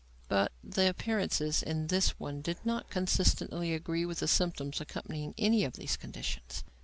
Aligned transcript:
But 0.27 0.51
the 0.63 0.89
appearances 0.89 1.61
in 1.61 1.85
this 1.85 2.17
one 2.19 2.41
did 2.41 2.57
not 2.65 2.89
consistently 2.89 3.71
agree 3.75 4.03
with 4.03 4.17
the 4.21 4.27
symptoms 4.27 4.81
accompanying 4.81 5.35
any 5.37 5.63
of 5.63 5.73
these 5.73 5.95
conditions. 5.95 6.63